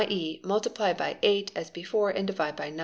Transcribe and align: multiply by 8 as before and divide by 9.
multiply 0.43 0.93
by 0.93 1.15
8 1.21 1.51
as 1.55 1.69
before 1.69 2.09
and 2.09 2.25
divide 2.27 2.55
by 2.55 2.69
9. 2.71 2.79